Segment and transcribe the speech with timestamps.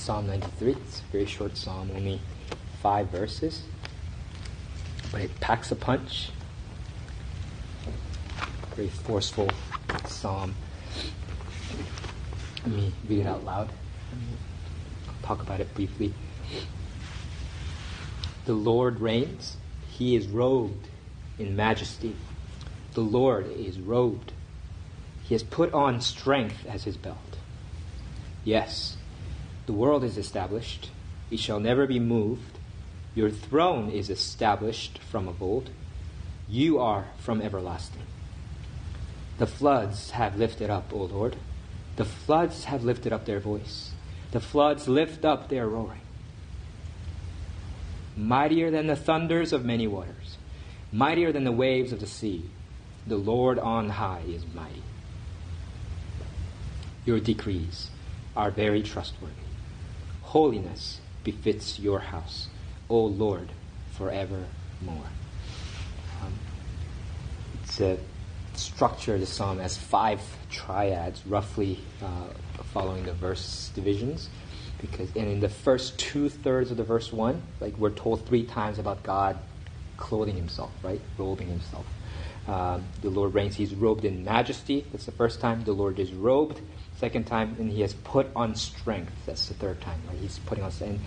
[0.00, 0.72] Psalm 93.
[0.72, 2.22] It's a very short psalm, only
[2.82, 3.64] five verses,
[5.12, 6.30] but it packs a punch.
[8.74, 9.50] Very forceful
[10.06, 10.54] psalm.
[12.64, 13.68] Let me read it out loud.
[15.06, 16.14] I'll talk about it briefly.
[18.46, 19.58] The Lord reigns.
[19.86, 20.88] He is robed
[21.38, 22.16] in majesty.
[22.94, 24.32] The Lord is robed.
[25.24, 27.36] He has put on strength as his belt.
[28.44, 28.96] Yes,
[29.70, 30.90] the world is established.
[31.30, 32.58] It shall never be moved.
[33.14, 35.70] Your throne is established from of old.
[36.48, 38.02] You are from everlasting.
[39.38, 41.36] The floods have lifted up, O Lord.
[41.94, 43.92] The floods have lifted up their voice.
[44.32, 46.00] The floods lift up their roaring.
[48.16, 50.36] Mightier than the thunders of many waters,
[50.90, 52.50] mightier than the waves of the sea,
[53.06, 54.82] the Lord on high is mighty.
[57.06, 57.90] Your decrees
[58.34, 59.49] are very trustworthy.
[60.30, 62.46] Holiness befits your house,
[62.88, 63.48] O Lord,
[63.94, 64.46] forevermore.
[66.22, 66.32] Um,
[67.64, 67.98] it's a
[68.54, 72.28] structure the psalm as five triads, roughly uh,
[72.72, 74.28] following the verse divisions.
[74.80, 78.44] Because and in the first two thirds of the verse one, like we're told three
[78.44, 79.36] times about God
[79.96, 81.84] clothing Himself, right, robing Himself.
[82.48, 84.86] Um, the Lord reigns; He's robed in majesty.
[84.92, 85.64] That's the first time.
[85.64, 86.60] The Lord is robed.
[86.96, 89.12] Second time, and He has put on strength.
[89.26, 90.00] That's the third time.
[90.08, 90.18] Right?
[90.18, 91.00] He's putting on and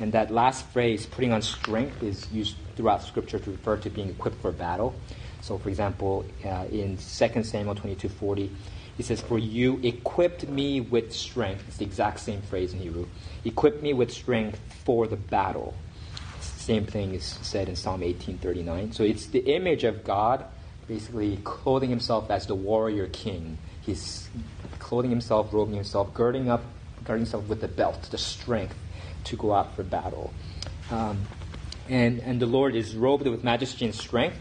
[0.00, 4.10] and that last phrase, putting on strength, is used throughout Scripture to refer to being
[4.10, 4.94] equipped for battle.
[5.40, 8.50] So, for example, uh, in 2 Samuel 22:40,
[8.96, 13.06] he says, "For you equipped me with strength." It's the exact same phrase in Hebrew.
[13.44, 15.74] Equipped me with strength for the battle.
[16.40, 18.92] Same thing is said in Psalm 18:39.
[18.92, 20.44] So it's the image of God,
[20.88, 23.58] basically clothing Himself as the warrior king.
[23.80, 24.28] He's
[24.78, 26.64] clothing Himself, robing Himself, girding up,
[27.04, 28.74] girding Himself with the belt, the strength
[29.24, 30.32] to go out for battle.
[30.90, 31.22] Um,
[31.88, 34.38] and and the Lord is robed with majesty and strength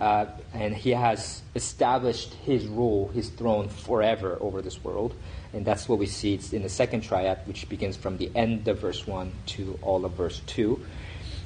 [0.00, 5.14] uh, and he has established his rule, his throne forever over this world.
[5.52, 8.80] And that's what we see in the second triad, which begins from the end of
[8.80, 10.84] verse 1 to all of verse 2.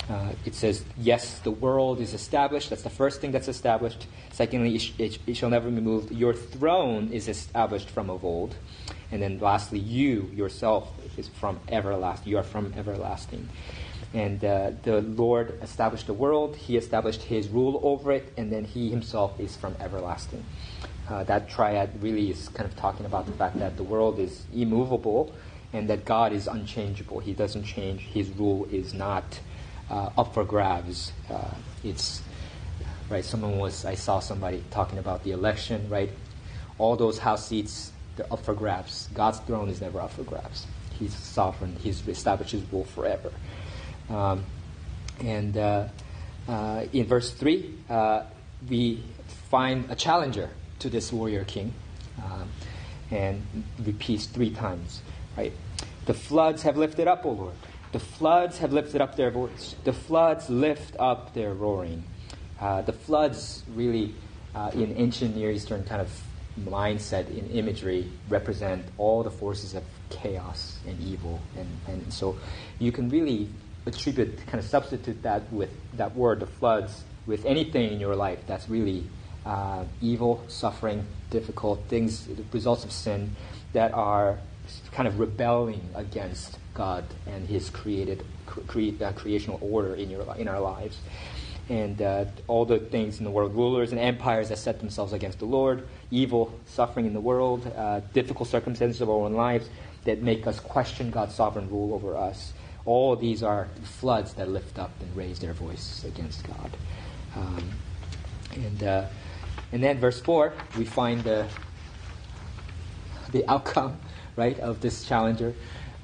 [0.09, 2.71] Uh, it says, Yes, the world is established.
[2.71, 4.07] That's the first thing that's established.
[4.33, 6.11] Secondly, it, sh- it, it shall never be moved.
[6.11, 8.57] Your throne is established from of old.
[9.11, 12.31] And then lastly, you yourself is from everlasting.
[12.31, 13.49] You are from everlasting.
[14.15, 18.65] And uh, the Lord established the world, He established His rule over it, and then
[18.65, 20.45] He Himself is from everlasting.
[21.09, 24.45] Uh, that triad really is kind of talking about the fact that the world is
[24.55, 25.33] immovable
[25.73, 27.21] and that God is unchangeable.
[27.21, 29.41] He doesn't change, His rule is not
[29.91, 31.13] uh, up for grabs.
[31.31, 31.55] Uh,
[31.85, 32.23] it's,
[33.09, 36.11] right, someone was, I saw somebody talking about the election, right?
[36.79, 39.09] All those house seats, they're up for grabs.
[39.15, 40.67] God's throne is never up for grabs.
[40.99, 43.33] He's sovereign, He's established His rule forever.
[44.11, 44.45] Um,
[45.21, 45.89] and uh,
[46.49, 48.23] uh, in verse 3, uh,
[48.69, 49.03] we
[49.51, 50.51] find a challenger
[50.81, 51.75] to this warrior king
[52.23, 52.49] um,
[53.11, 53.43] and
[53.85, 55.03] repeats three times,
[55.37, 55.53] right?
[56.07, 57.55] The floods have lifted up, O Lord.
[57.93, 59.75] The floods have lifted up their voice.
[59.85, 62.05] The floods lift up their roaring.
[62.61, 64.15] Uh, the floods really,
[64.55, 66.11] uh, in ancient Near Eastern kind of
[66.61, 71.41] mindset, in imagery, represent all the forces of chaos and evil.
[71.57, 72.37] And, and so
[72.79, 73.49] you can really
[73.87, 78.41] attribute, kind of substitute that with that word, the floods, with anything in your life
[78.47, 79.05] that's really
[79.47, 83.35] uh, evil, suffering, difficult things, results of sin
[83.73, 84.39] that are
[84.93, 90.49] kind of rebelling against God and His created cre- uh, creational order in your in
[90.49, 90.99] our lives,
[91.69, 95.39] and uh, all the things in the world, rulers and empires that set themselves against
[95.39, 99.69] the Lord, evil, suffering in the world, uh, difficult circumstances of our own lives
[100.05, 102.53] that make us question God's sovereign rule over us.
[102.87, 106.71] All these are floods that lift up and raise their voice against God.
[107.37, 107.71] Um,
[108.55, 109.07] and, uh,
[109.73, 111.47] and then verse 4, we find the,
[113.33, 113.99] the outcome,
[114.39, 115.53] right, of this challenger.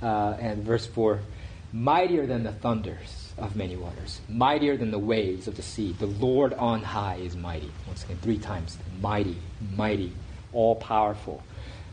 [0.03, 1.20] Uh, and verse 4,
[1.73, 5.93] mightier than the thunders of many waters, mightier than the waves of the sea.
[5.99, 7.70] The Lord on high is mighty.
[7.87, 8.76] Once again, three times.
[9.00, 9.37] Mighty,
[9.75, 10.12] mighty,
[10.53, 11.43] all powerful.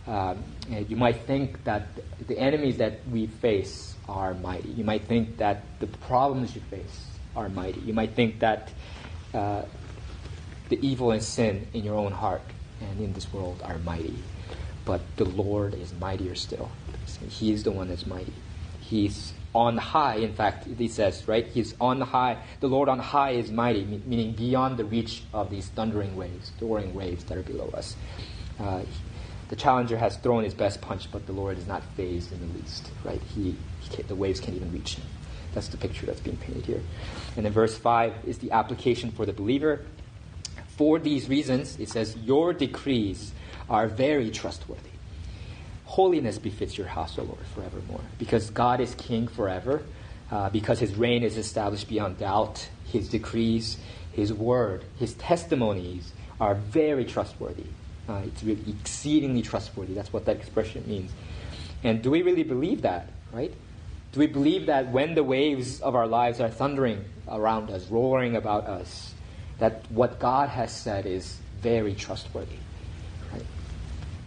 [0.08, 1.88] Um, you might think that
[2.28, 4.70] the enemies that we face are mighty.
[4.70, 7.80] You might think that the problems you face are mighty.
[7.82, 8.72] You might think that
[9.34, 9.62] uh,
[10.70, 12.42] the evil and sin in your own heart
[12.82, 14.16] and in this world are mighty.
[14.86, 16.72] But the Lord is mightier still.
[17.30, 18.34] He is the one that's mighty.
[18.80, 20.16] He's on high.
[20.16, 21.46] In fact, he says, right?
[21.46, 22.38] He's on high.
[22.60, 26.94] The Lord on high is mighty, meaning beyond the reach of these thundering waves, roaring
[26.94, 27.96] waves that are below us.
[28.60, 28.82] Uh,
[29.50, 32.60] the challenger has thrown his best punch, but the Lord is not fazed in the
[32.60, 33.22] least, right?
[33.36, 35.06] He, he the waves can't even reach him.
[35.54, 36.82] That's the picture that's being painted here.
[37.36, 39.82] And then verse 5 is the application for the believer.
[40.82, 43.34] For these reasons, it says, Your decrees
[43.70, 44.90] are very trustworthy.
[45.86, 48.02] Holiness befits your house, O Lord, forevermore.
[48.18, 49.84] Because God is king forever,
[50.32, 53.78] uh, because his reign is established beyond doubt, his decrees,
[54.12, 57.68] his word, his testimonies are very trustworthy.
[58.10, 59.94] Uh, it's really exceedingly trustworthy.
[59.94, 61.12] That's what that expression means.
[61.84, 63.54] And do we really believe that, right?
[64.14, 68.36] Do we believe that when the waves of our lives are thundering around us, roaring
[68.36, 69.14] about us,
[69.62, 72.58] that what God has said is very trustworthy?
[73.32, 73.46] Right?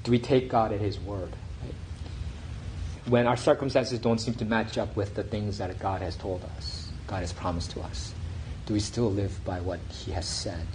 [0.05, 1.33] Do we take God at His word?
[1.65, 1.75] Right?
[3.07, 6.45] When our circumstances don't seem to match up with the things that God has told
[6.57, 8.15] us, God has promised to us,
[8.67, 10.69] do we still live by what He has said?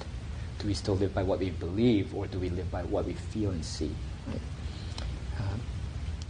[0.60, 3.14] Do we still live by what we believe, or do we live by what we
[3.14, 3.96] feel and see?
[4.28, 4.42] Right?
[5.40, 5.62] Um,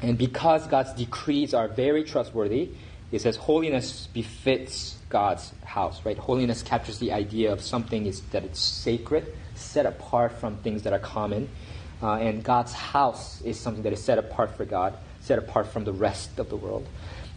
[0.03, 2.69] and because God's decrees are very trustworthy,
[3.11, 6.17] it says holiness befits God's house, right?
[6.17, 10.93] Holiness captures the idea of something is that it's sacred, set apart from things that
[10.93, 11.49] are common.
[12.01, 15.83] Uh, and God's house is something that is set apart for God, set apart from
[15.83, 16.87] the rest of the world.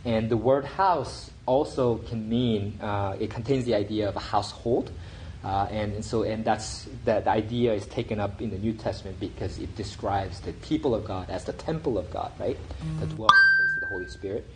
[0.05, 4.91] And the word house also can mean, uh, it contains the idea of a household.
[5.45, 9.19] Uh, and, and, so, and that's that idea is taken up in the New Testament
[9.19, 12.57] because it describes the people of God as the temple of God, right?
[12.85, 13.01] Mm.
[13.01, 14.47] The dwelling place of the Holy Spirit,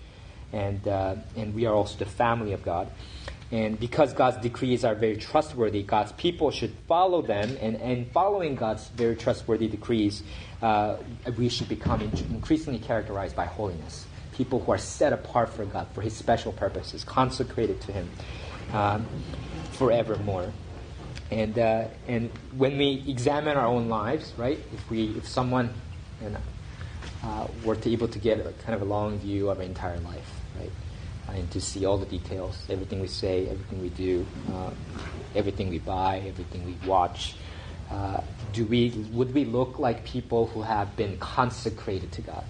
[0.53, 2.91] and uh, and we are also the family of God.
[3.53, 7.57] And because God's decrees are very trustworthy, God's people should follow them.
[7.61, 10.25] And, and following God's very trustworthy decrees,
[10.63, 10.97] uh,
[11.37, 14.07] we should become increasingly characterized by holiness.
[14.35, 18.11] People who are set apart for God, for His special purposes, consecrated to Him
[18.73, 19.07] um,
[19.73, 20.53] forevermore.
[21.31, 25.73] And, uh, and when we examine our own lives, right, if, we, if someone
[26.21, 26.39] know,
[27.27, 29.99] uh, were to able to get a, kind of a long view of our entire
[30.01, 30.71] life, right,
[31.29, 34.71] and to see all the details, everything we say, everything we do, uh,
[35.35, 37.35] everything we buy, everything we watch,
[37.91, 38.21] uh,
[38.53, 42.45] do we, would we look like people who have been consecrated to God,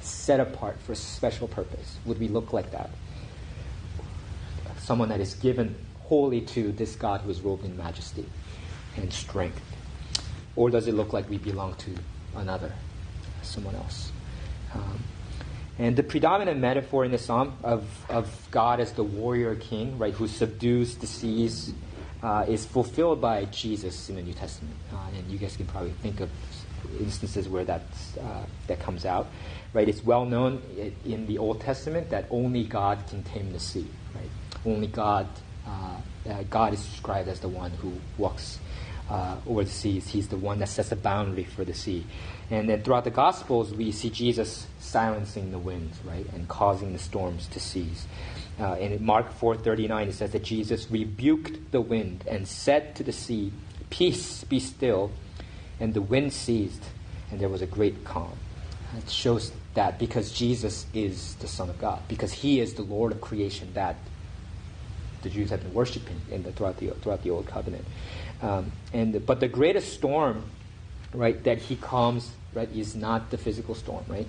[0.00, 1.98] set apart for a special purpose?
[2.04, 2.90] Would we look like that?
[4.78, 5.74] Someone that is given
[6.04, 8.24] wholly to this God who is robed in majesty
[8.96, 9.60] and strength?
[10.54, 11.90] Or does it look like we belong to
[12.36, 12.72] another,
[13.46, 14.12] someone else?
[14.74, 15.02] Um,
[15.78, 20.14] and the predominant metaphor in the psalm of, of God as the warrior king, right,
[20.14, 21.72] who subdues the seas,
[22.22, 24.74] uh, is fulfilled by Jesus in the New Testament.
[24.92, 26.30] Uh, and you guys can probably think of
[26.98, 27.82] instances where that
[28.20, 29.26] uh, that comes out,
[29.74, 29.88] right?
[29.88, 30.62] It's well known
[31.04, 34.30] in the Old Testament that only God can tame the sea, right?
[34.64, 35.26] Only God
[35.66, 35.96] uh,
[36.30, 38.58] uh, God is described as the one who walks
[39.08, 40.08] uh, over the seas.
[40.08, 42.04] He's the one that sets a boundary for the sea.
[42.50, 46.98] And then throughout the Gospels, we see Jesus silencing the winds, right, and causing the
[46.98, 48.06] storms to cease.
[48.58, 53.02] Uh, and in Mark 4:39, it says that Jesus rebuked the wind and said to
[53.02, 53.52] the sea,
[53.90, 55.10] "Peace, be still."
[55.78, 56.82] And the wind ceased,
[57.30, 58.32] and there was a great calm.
[58.96, 63.12] It shows that because Jesus is the Son of God, because He is the Lord
[63.12, 63.96] of creation, that
[65.22, 67.84] the Jews have been worshiping in the, throughout the throughout the Old Covenant.
[68.42, 70.44] Um, and but the greatest storm,
[71.12, 74.26] right, that he calms, right, is not the physical storm, right?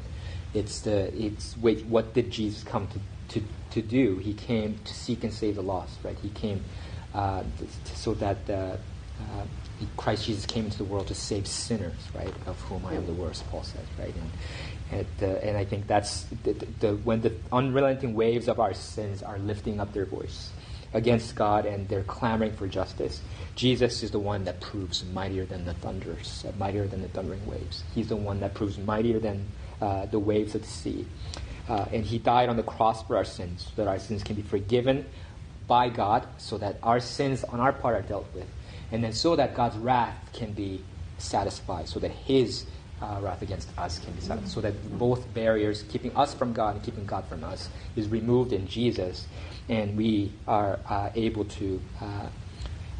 [0.53, 2.99] It's the it's wait, what did Jesus come to,
[3.39, 4.17] to, to do?
[4.17, 6.17] He came to seek and save the lost, right?
[6.21, 6.63] He came
[7.13, 9.45] uh, to, so that uh, uh,
[9.97, 12.33] Christ Jesus came into the world to save sinners, right?
[12.45, 14.13] Of whom I am the worst, Paul says, right?
[14.15, 14.31] And
[14.89, 19.21] and, uh, and I think that's the, the, when the unrelenting waves of our sins
[19.21, 20.49] are lifting up their voice
[20.93, 23.21] against God and they're clamoring for justice.
[23.55, 27.83] Jesus is the one that proves mightier than the thunders, mightier than the thundering waves.
[27.93, 29.45] He's the one that proves mightier than
[29.81, 31.05] uh, the waves of the sea.
[31.67, 34.35] Uh, and he died on the cross for our sins, so that our sins can
[34.35, 35.05] be forgiven
[35.67, 38.47] by God, so that our sins on our part are dealt with.
[38.91, 40.81] And then so that God's wrath can be
[41.17, 42.65] satisfied, so that his
[43.01, 44.49] uh, wrath against us can be satisfied.
[44.49, 48.53] So that both barriers, keeping us from God and keeping God from us, is removed
[48.53, 49.27] in Jesus
[49.69, 52.27] and we are uh, able to uh,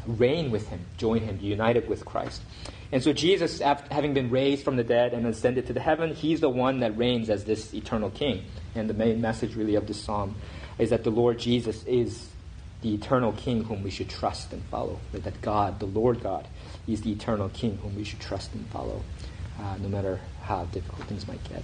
[0.06, 2.42] reign with him, join him, united with Christ.
[2.90, 6.14] And so Jesus, after having been raised from the dead and ascended to the heaven,
[6.14, 8.44] he's the one that reigns as this eternal king.
[8.74, 10.36] And the main message really of this psalm
[10.78, 12.28] is that the Lord Jesus is
[12.80, 15.00] the eternal king whom we should trust and follow.
[15.12, 16.46] That God, the Lord God,
[16.86, 19.02] is the eternal king whom we should trust and follow,
[19.58, 21.62] Uh, no matter how difficult things might get.